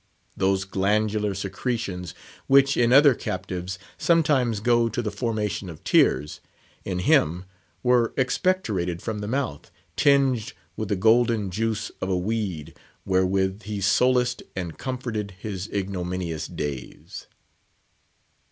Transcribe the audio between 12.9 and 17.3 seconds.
wherewith he solaced and comforted his ignominious days.